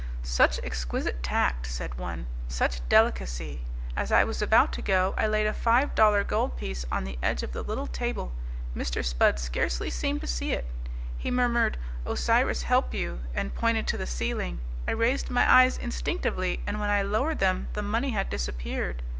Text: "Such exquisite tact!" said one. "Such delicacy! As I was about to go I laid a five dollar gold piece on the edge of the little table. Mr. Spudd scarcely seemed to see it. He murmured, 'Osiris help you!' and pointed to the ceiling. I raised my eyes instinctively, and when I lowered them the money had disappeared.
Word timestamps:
"Such 0.23 0.59
exquisite 0.63 1.21
tact!" 1.21 1.67
said 1.67 1.99
one. 1.99 2.25
"Such 2.47 2.81
delicacy! 2.89 3.61
As 3.95 4.11
I 4.11 4.23
was 4.23 4.41
about 4.41 4.73
to 4.73 4.81
go 4.81 5.13
I 5.15 5.27
laid 5.27 5.45
a 5.45 5.53
five 5.53 5.93
dollar 5.93 6.23
gold 6.23 6.57
piece 6.57 6.87
on 6.91 7.03
the 7.03 7.19
edge 7.21 7.43
of 7.43 7.51
the 7.51 7.61
little 7.61 7.85
table. 7.85 8.31
Mr. 8.75 9.05
Spudd 9.05 9.37
scarcely 9.37 9.91
seemed 9.91 10.21
to 10.21 10.25
see 10.25 10.53
it. 10.53 10.65
He 11.19 11.29
murmured, 11.29 11.77
'Osiris 12.03 12.63
help 12.63 12.95
you!' 12.95 13.19
and 13.35 13.53
pointed 13.53 13.85
to 13.89 13.97
the 13.97 14.07
ceiling. 14.07 14.59
I 14.87 14.91
raised 14.93 15.29
my 15.29 15.47
eyes 15.47 15.77
instinctively, 15.77 16.61
and 16.65 16.79
when 16.79 16.89
I 16.89 17.03
lowered 17.03 17.37
them 17.37 17.67
the 17.73 17.83
money 17.83 18.09
had 18.09 18.31
disappeared. 18.31 19.03